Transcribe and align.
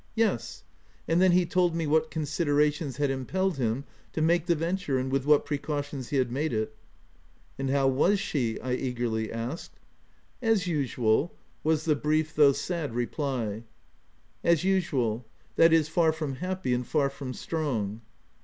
Yes." 0.25 0.63
And 1.07 1.21
then 1.21 1.31
he 1.31 1.45
told 1.45 1.75
me 1.75 1.85
what 1.85 2.09
con 2.09 2.23
siderations 2.23 2.97
had 2.97 3.11
impelled 3.11 3.57
him 3.57 3.83
to 4.13 4.21
make 4.23 4.47
the 4.47 4.55
venture, 4.55 4.97
and 4.97 5.11
with 5.11 5.27
what 5.27 5.45
precautions 5.45 6.09
he 6.09 6.17
had 6.17 6.31
made 6.31 6.53
it. 6.53 6.75
"And 7.59 7.69
how 7.69 7.87
was 7.87 8.19
she 8.19 8.53
V* 8.55 8.61
I 8.61 8.73
eagerly 8.73 9.31
asked." 9.31 9.79
As 10.51 10.65
usual," 10.65 11.35
was 11.63 11.85
the 11.85 11.95
brief 11.95 12.33
though 12.33 12.51
sad 12.53 12.95
reply. 12.95 13.61
a 14.43 14.47
As 14.47 14.63
usual— 14.63 15.23
that 15.57 15.71
is, 15.71 15.87
far 15.87 16.11
from 16.11 16.37
happy 16.37 16.73
and 16.73 16.87
far 16.87 17.11
from 17.11 17.31
strong." 17.35 18.01